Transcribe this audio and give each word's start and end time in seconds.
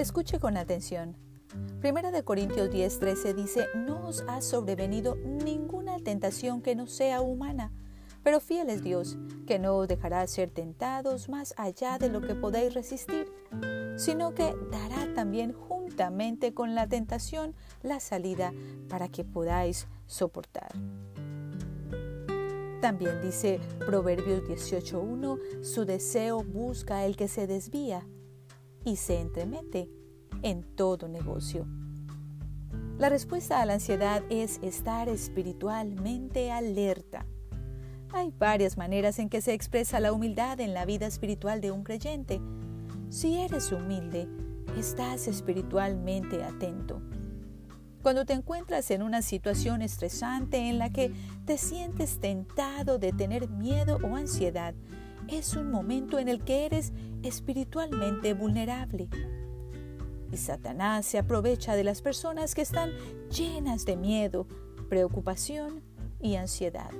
Escuche 0.00 0.38
con 0.38 0.56
atención. 0.56 1.14
Primera 1.82 2.10
de 2.10 2.24
Corintios 2.24 2.70
10:13 2.70 3.34
dice, 3.34 3.66
no 3.74 4.08
os 4.08 4.24
ha 4.28 4.40
sobrevenido 4.40 5.16
ninguna 5.16 5.98
tentación 5.98 6.62
que 6.62 6.74
no 6.74 6.86
sea 6.86 7.20
humana, 7.20 7.70
pero 8.22 8.40
fiel 8.40 8.70
es 8.70 8.82
Dios, 8.82 9.18
que 9.46 9.58
no 9.58 9.76
os 9.76 9.88
dejará 9.88 10.26
ser 10.26 10.48
tentados 10.48 11.28
más 11.28 11.52
allá 11.58 11.98
de 11.98 12.08
lo 12.08 12.22
que 12.22 12.34
podéis 12.34 12.72
resistir, 12.72 13.30
sino 13.96 14.32
que 14.32 14.54
dará 14.72 15.12
también 15.14 15.52
juntamente 15.52 16.54
con 16.54 16.74
la 16.74 16.86
tentación 16.86 17.54
la 17.82 18.00
salida 18.00 18.54
para 18.88 19.08
que 19.08 19.22
podáis 19.22 19.86
soportar. 20.06 20.72
También 22.80 23.20
dice 23.20 23.60
Proverbios 23.80 24.44
18.1, 24.44 25.62
su 25.62 25.84
deseo 25.84 26.42
busca 26.42 27.04
el 27.04 27.18
que 27.18 27.28
se 27.28 27.46
desvía 27.46 28.06
y 28.84 28.96
se 28.96 29.20
entremete 29.20 29.88
en 30.42 30.62
todo 30.62 31.08
negocio. 31.08 31.66
La 32.98 33.08
respuesta 33.08 33.60
a 33.60 33.66
la 33.66 33.74
ansiedad 33.74 34.22
es 34.28 34.58
estar 34.62 35.08
espiritualmente 35.08 36.52
alerta. 36.52 37.24
Hay 38.12 38.32
varias 38.38 38.76
maneras 38.76 39.18
en 39.18 39.28
que 39.28 39.40
se 39.40 39.54
expresa 39.54 40.00
la 40.00 40.12
humildad 40.12 40.60
en 40.60 40.74
la 40.74 40.84
vida 40.84 41.06
espiritual 41.06 41.60
de 41.60 41.70
un 41.70 41.84
creyente. 41.84 42.40
Si 43.08 43.36
eres 43.38 43.72
humilde, 43.72 44.28
estás 44.76 45.28
espiritualmente 45.28 46.42
atento. 46.42 47.00
Cuando 48.02 48.24
te 48.24 48.32
encuentras 48.32 48.90
en 48.90 49.02
una 49.02 49.22
situación 49.22 49.82
estresante 49.82 50.68
en 50.68 50.78
la 50.78 50.90
que 50.90 51.12
te 51.44 51.58
sientes 51.58 52.18
tentado 52.18 52.98
de 52.98 53.12
tener 53.12 53.48
miedo 53.48 53.98
o 54.02 54.16
ansiedad, 54.16 54.74
es 55.32 55.54
un 55.54 55.70
momento 55.70 56.18
en 56.18 56.28
el 56.28 56.44
que 56.44 56.66
eres 56.66 56.92
espiritualmente 57.22 58.34
vulnerable. 58.34 59.08
Y 60.32 60.36
Satanás 60.36 61.06
se 61.06 61.18
aprovecha 61.18 61.74
de 61.74 61.84
las 61.84 62.02
personas 62.02 62.54
que 62.54 62.62
están 62.62 62.90
llenas 63.30 63.84
de 63.84 63.96
miedo, 63.96 64.46
preocupación 64.88 65.82
y 66.20 66.36
ansiedad. 66.36 66.90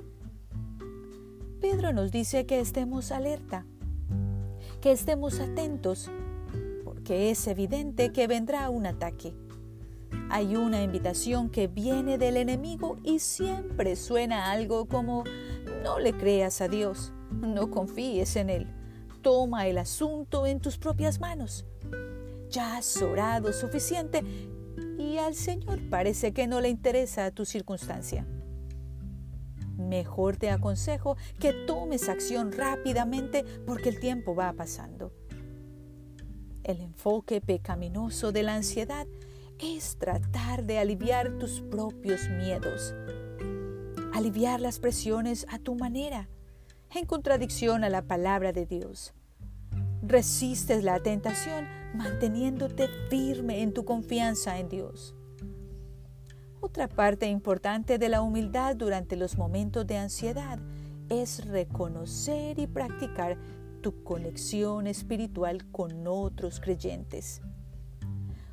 Pedro 1.60 1.92
nos 1.92 2.10
dice 2.10 2.46
que 2.46 2.60
estemos 2.60 3.12
alerta, 3.12 3.66
que 4.80 4.92
estemos 4.92 5.40
atentos, 5.40 6.10
porque 6.84 7.30
es 7.30 7.46
evidente 7.46 8.12
que 8.12 8.26
vendrá 8.26 8.70
un 8.70 8.86
ataque. 8.86 9.34
Hay 10.30 10.56
una 10.56 10.82
invitación 10.82 11.50
que 11.50 11.66
viene 11.66 12.16
del 12.16 12.36
enemigo 12.36 12.96
y 13.04 13.18
siempre 13.18 13.94
suena 13.96 14.50
algo 14.50 14.86
como 14.86 15.24
no 15.82 15.98
le 15.98 16.12
creas 16.12 16.60
a 16.60 16.68
Dios, 16.68 17.12
no 17.30 17.70
confíes 17.70 18.36
en 18.36 18.50
Él, 18.50 18.66
toma 19.22 19.66
el 19.66 19.78
asunto 19.78 20.46
en 20.46 20.60
tus 20.60 20.78
propias 20.78 21.20
manos. 21.20 21.66
Ya 22.48 22.76
has 22.76 23.00
orado 23.00 23.52
suficiente 23.52 24.22
y 24.98 25.18
al 25.18 25.34
Señor 25.34 25.80
parece 25.88 26.32
que 26.32 26.46
no 26.46 26.60
le 26.60 26.68
interesa 26.68 27.30
tu 27.30 27.44
circunstancia. 27.44 28.26
Mejor 29.76 30.36
te 30.36 30.50
aconsejo 30.50 31.16
que 31.38 31.52
tomes 31.52 32.08
acción 32.08 32.52
rápidamente 32.52 33.44
porque 33.66 33.88
el 33.88 33.98
tiempo 33.98 34.34
va 34.34 34.52
pasando. 34.52 35.12
El 36.62 36.80
enfoque 36.80 37.40
pecaminoso 37.40 38.32
de 38.32 38.42
la 38.42 38.54
ansiedad 38.54 39.06
es 39.58 39.96
tratar 39.96 40.64
de 40.64 40.78
aliviar 40.78 41.38
tus 41.38 41.60
propios 41.60 42.28
miedos, 42.28 42.94
aliviar 44.12 44.60
las 44.60 44.78
presiones 44.78 45.46
a 45.48 45.58
tu 45.58 45.74
manera, 45.74 46.28
en 46.94 47.06
contradicción 47.06 47.84
a 47.84 47.88
la 47.88 48.02
palabra 48.02 48.52
de 48.52 48.66
Dios. 48.66 49.14
Resistes 50.02 50.82
la 50.82 51.00
tentación 51.00 51.68
manteniéndote 51.94 52.88
firme 53.08 53.62
en 53.62 53.72
tu 53.72 53.84
confianza 53.84 54.58
en 54.58 54.68
Dios. 54.68 55.14
Otra 56.60 56.88
parte 56.88 57.26
importante 57.26 57.98
de 57.98 58.08
la 58.08 58.22
humildad 58.22 58.76
durante 58.76 59.16
los 59.16 59.38
momentos 59.38 59.86
de 59.86 59.98
ansiedad 59.98 60.58
es 61.08 61.46
reconocer 61.46 62.58
y 62.58 62.66
practicar 62.66 63.38
tu 63.80 64.02
conexión 64.02 64.86
espiritual 64.86 65.70
con 65.70 66.06
otros 66.06 66.60
creyentes. 66.60 67.40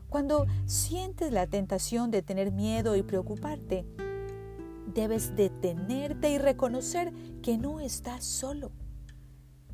Cuando 0.10 0.46
sientes 0.66 1.34
la 1.34 1.48
tentación 1.48 2.12
de 2.12 2.22
tener 2.22 2.52
miedo 2.52 2.96
y 2.96 3.04
preocuparte, 3.04 3.86
debes 4.94 5.36
detenerte 5.36 6.32
y 6.32 6.38
reconocer 6.38 7.14
que 7.42 7.58
no 7.58 7.80
estás 7.80 8.24
solo, 8.24 8.72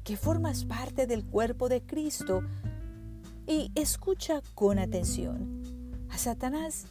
que 0.04 0.18
formas 0.18 0.66
parte 0.66 1.08
del 1.08 1.26
cuerpo 1.26 1.70
de 1.70 1.82
Cristo 1.82 2.42
y 3.48 3.72
escucha 3.76 4.42
con 4.56 4.80
atención. 4.80 5.62
A 6.10 6.18
Satanás 6.18 6.86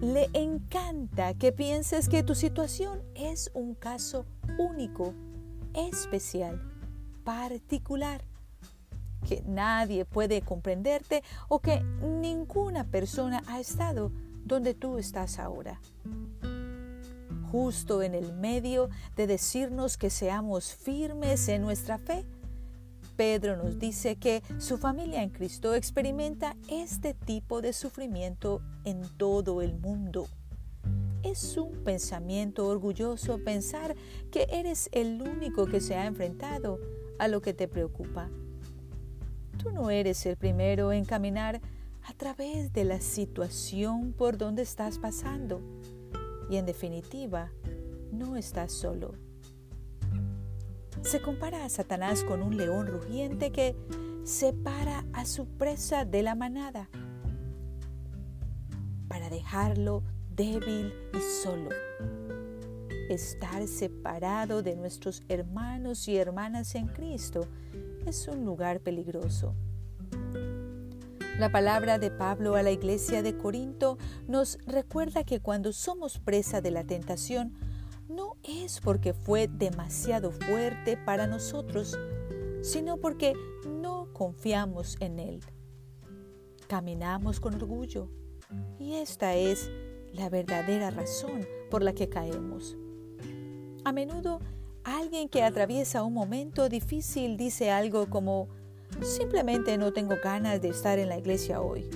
le 0.00 0.28
encanta 0.32 1.34
que 1.34 1.52
pienses 1.52 2.08
que 2.08 2.22
tu 2.22 2.34
situación 2.34 3.02
es 3.14 3.50
un 3.54 3.74
caso 3.74 4.26
único, 4.58 5.14
especial, 5.74 6.60
particular 7.24 8.24
que 9.26 9.42
nadie 9.46 10.04
puede 10.04 10.42
comprenderte 10.42 11.22
o 11.48 11.60
que 11.60 11.82
ninguna 12.02 12.84
persona 12.84 13.42
ha 13.46 13.60
estado 13.60 14.10
donde 14.44 14.74
tú 14.74 14.98
estás 14.98 15.38
ahora. 15.38 15.80
Justo 17.52 18.00
en 18.02 18.14
el 18.14 18.32
medio 18.32 18.88
de 19.14 19.26
decirnos 19.26 19.98
que 19.98 20.08
seamos 20.08 20.74
firmes 20.74 21.48
en 21.48 21.60
nuestra 21.60 21.98
fe, 21.98 22.24
Pedro 23.14 23.58
nos 23.58 23.78
dice 23.78 24.16
que 24.16 24.42
su 24.56 24.78
familia 24.78 25.22
en 25.22 25.28
Cristo 25.28 25.74
experimenta 25.74 26.56
este 26.70 27.12
tipo 27.12 27.60
de 27.60 27.74
sufrimiento 27.74 28.62
en 28.84 29.02
todo 29.18 29.60
el 29.60 29.74
mundo. 29.74 30.28
Es 31.22 31.58
un 31.58 31.84
pensamiento 31.84 32.66
orgulloso 32.66 33.44
pensar 33.44 33.96
que 34.30 34.46
eres 34.50 34.88
el 34.90 35.20
único 35.20 35.66
que 35.66 35.82
se 35.82 35.94
ha 35.94 36.06
enfrentado 36.06 36.80
a 37.18 37.28
lo 37.28 37.42
que 37.42 37.52
te 37.52 37.68
preocupa. 37.68 38.30
Tú 39.62 39.70
no 39.72 39.90
eres 39.90 40.24
el 40.24 40.38
primero 40.38 40.90
en 40.90 41.04
caminar 41.04 41.60
a 42.04 42.14
través 42.14 42.72
de 42.72 42.84
la 42.84 43.02
situación 43.02 44.14
por 44.14 44.38
donde 44.38 44.62
estás 44.62 44.98
pasando. 44.98 45.60
Y 46.52 46.58
en 46.58 46.66
definitiva, 46.66 47.50
no 48.12 48.36
estás 48.36 48.72
solo. 48.72 49.14
Se 51.00 51.22
compara 51.22 51.64
a 51.64 51.70
Satanás 51.70 52.24
con 52.24 52.42
un 52.42 52.58
león 52.58 52.88
rugiente 52.88 53.50
que 53.52 53.74
separa 54.22 55.06
a 55.14 55.24
su 55.24 55.46
presa 55.46 56.04
de 56.04 56.22
la 56.22 56.34
manada 56.34 56.90
para 59.08 59.30
dejarlo 59.30 60.02
débil 60.28 60.92
y 61.14 61.20
solo. 61.42 61.70
Estar 63.08 63.66
separado 63.66 64.62
de 64.62 64.76
nuestros 64.76 65.22
hermanos 65.30 66.06
y 66.06 66.18
hermanas 66.18 66.74
en 66.74 66.88
Cristo 66.88 67.48
es 68.04 68.28
un 68.28 68.44
lugar 68.44 68.80
peligroso. 68.80 69.54
La 71.38 71.50
palabra 71.50 71.98
de 71.98 72.10
Pablo 72.10 72.56
a 72.56 72.62
la 72.62 72.70
iglesia 72.70 73.22
de 73.22 73.36
Corinto 73.36 73.98
nos 74.28 74.58
recuerda 74.66 75.24
que 75.24 75.40
cuando 75.40 75.72
somos 75.72 76.18
presa 76.18 76.60
de 76.60 76.70
la 76.70 76.84
tentación, 76.84 77.54
no 78.08 78.36
es 78.42 78.80
porque 78.80 79.14
fue 79.14 79.48
demasiado 79.48 80.30
fuerte 80.30 80.96
para 80.96 81.26
nosotros, 81.26 81.98
sino 82.60 82.98
porque 82.98 83.34
no 83.66 84.12
confiamos 84.12 84.96
en 85.00 85.18
Él. 85.18 85.40
Caminamos 86.68 87.40
con 87.40 87.54
orgullo 87.54 88.08
y 88.78 88.94
esta 88.94 89.34
es 89.34 89.70
la 90.12 90.28
verdadera 90.28 90.90
razón 90.90 91.46
por 91.70 91.82
la 91.82 91.94
que 91.94 92.08
caemos. 92.08 92.76
A 93.84 93.92
menudo 93.92 94.40
Alguien 94.84 95.28
que 95.28 95.44
atraviesa 95.44 96.02
un 96.02 96.12
momento 96.12 96.68
difícil 96.68 97.36
dice 97.36 97.70
algo 97.70 98.10
como, 98.10 98.48
simplemente 99.00 99.78
no 99.78 99.92
tengo 99.92 100.16
ganas 100.22 100.60
de 100.60 100.68
estar 100.68 100.98
en 100.98 101.08
la 101.08 101.18
iglesia 101.18 101.60
hoy. 101.60 101.88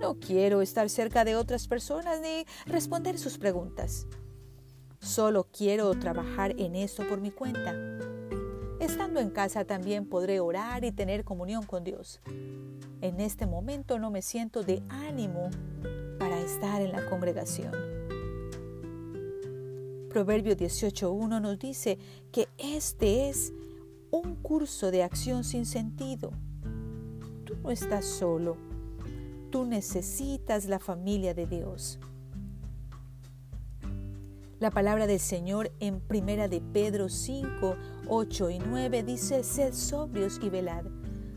No 0.00 0.18
quiero 0.18 0.62
estar 0.62 0.88
cerca 0.88 1.24
de 1.24 1.36
otras 1.36 1.68
personas 1.68 2.20
ni 2.20 2.44
responder 2.66 3.18
sus 3.18 3.38
preguntas. 3.38 4.06
Solo 4.98 5.44
quiero 5.44 5.92
trabajar 5.94 6.54
en 6.58 6.74
esto 6.74 7.06
por 7.08 7.20
mi 7.20 7.30
cuenta. 7.30 7.74
Estando 8.80 9.20
en 9.20 9.30
casa 9.30 9.64
también 9.64 10.06
podré 10.06 10.40
orar 10.40 10.84
y 10.84 10.90
tener 10.90 11.24
comunión 11.24 11.64
con 11.64 11.84
Dios. 11.84 12.20
En 13.00 13.20
este 13.20 13.46
momento 13.46 13.98
no 13.98 14.10
me 14.10 14.22
siento 14.22 14.62
de 14.62 14.82
ánimo 14.88 15.50
para 16.18 16.40
estar 16.40 16.82
en 16.82 16.92
la 16.92 17.04
congregación. 17.06 17.72
Proverbio 20.08 20.56
18.1 20.56 21.40
nos 21.40 21.58
dice 21.58 21.98
que 22.30 22.48
este 22.58 23.28
es 23.28 23.52
un 24.12 24.34
curso 24.36 24.90
de 24.90 25.02
acción 25.02 25.42
sin 25.42 25.64
sentido. 25.64 26.32
Tú 27.46 27.56
no 27.62 27.70
estás 27.70 28.04
solo. 28.04 28.58
Tú 29.50 29.64
necesitas 29.64 30.66
la 30.66 30.78
familia 30.78 31.32
de 31.32 31.46
Dios. 31.46 31.98
La 34.60 34.70
palabra 34.70 35.06
del 35.06 35.18
Señor 35.18 35.72
en 35.80 35.98
Primera 36.00 36.46
de 36.46 36.60
Pedro 36.60 37.08
5, 37.08 37.74
8 38.06 38.50
y 38.50 38.58
9 38.58 39.02
dice, 39.02 39.42
sed 39.42 39.72
sobrios 39.72 40.38
y 40.42 40.50
velad, 40.50 40.84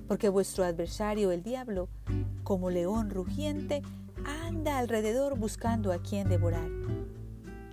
porque 0.09 0.27
vuestro 0.27 0.65
adversario, 0.65 1.31
el 1.31 1.43
diablo, 1.43 1.87
como 2.43 2.69
león 2.69 3.09
rugiente, 3.09 3.83
anda 4.45 4.77
alrededor 4.77 5.39
buscando 5.39 5.93
a 5.93 6.01
quien 6.01 6.27
devorar, 6.27 6.69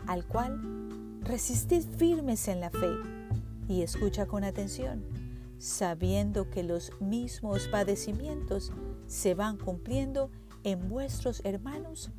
al 0.06 0.25
cual 0.26 0.60
resistid 1.22 1.82
firmes 1.99 2.46
en 2.46 2.60
la 2.60 2.70
fe 2.70 3.22
y 3.69 3.82
escucha 3.82 4.26
con 4.26 4.44
atención, 4.44 5.05
sabiendo 5.59 6.50
que 6.50 6.62
los 6.62 6.93
mismos 7.00 7.69
padecimientos 7.69 8.73
se 9.06 9.35
van 9.35 9.59
cumpliendo 9.59 10.31
en 10.64 10.88
vuestros 10.88 11.41
hermanos 11.44 12.11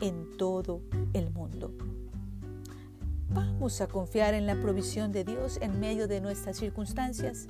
en 0.00 0.36
todo 0.36 0.82
el 1.12 1.30
mundo. 1.30 1.72
Vamos 3.32 3.80
a 3.80 3.86
confiar 3.86 4.34
en 4.34 4.46
la 4.46 4.60
provisión 4.60 5.12
de 5.12 5.24
Dios 5.24 5.58
en 5.62 5.78
medio 5.78 6.08
de 6.08 6.20
nuestras 6.20 6.56
circunstancias 6.56 7.46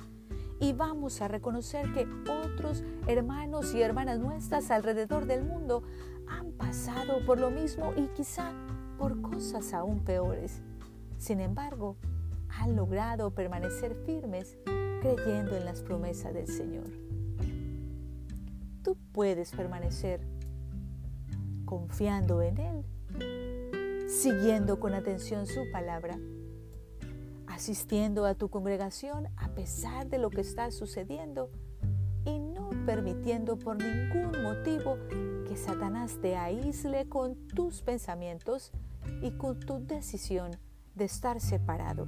y 0.59 0.73
vamos 0.73 1.21
a 1.21 1.27
reconocer 1.27 1.91
que 1.91 2.07
otros 2.45 2.83
hermanos 3.07 3.73
y 3.73 3.81
hermanas 3.81 4.19
nuestras 4.19 4.69
alrededor 4.69 5.25
del 5.25 5.43
mundo 5.43 5.81
han 6.27 6.51
pasado 6.51 7.25
por 7.25 7.39
lo 7.39 7.49
mismo 7.49 7.93
y 7.97 8.07
quizá 8.15 8.51
por 8.99 9.21
cosas 9.21 9.73
aún 9.73 10.03
peores. 10.03 10.61
Sin 11.17 11.39
embargo, 11.39 11.97
han 12.61 12.75
logrado 12.75 13.31
permanecer 13.31 13.95
firmes 14.05 14.57
creyendo 15.01 15.55
en 15.57 15.65
las 15.65 15.81
promesas 15.81 16.33
del 16.33 16.47
Señor. 16.47 16.87
Tú 18.83 18.97
puedes 19.11 19.51
permanecer 19.51 20.21
confiando 21.65 22.41
en 22.41 22.57
Él, 22.57 24.09
siguiendo 24.09 24.79
con 24.79 24.93
atención 24.93 25.45
su 25.45 25.61
palabra 25.71 26.17
asistiendo 27.61 28.25
a 28.25 28.33
tu 28.33 28.49
congregación 28.49 29.27
a 29.37 29.49
pesar 29.49 30.07
de 30.07 30.17
lo 30.17 30.31
que 30.31 30.41
está 30.41 30.71
sucediendo 30.71 31.51
y 32.25 32.39
no 32.39 32.71
permitiendo 32.87 33.55
por 33.55 33.77
ningún 33.77 34.41
motivo 34.41 34.97
que 35.47 35.55
Satanás 35.55 36.17
te 36.21 36.35
aísle 36.35 37.07
con 37.07 37.35
tus 37.49 37.83
pensamientos 37.83 38.71
y 39.21 39.31
con 39.31 39.59
tu 39.59 39.85
decisión 39.85 40.51
de 40.95 41.05
estar 41.05 41.39
separado. 41.39 42.07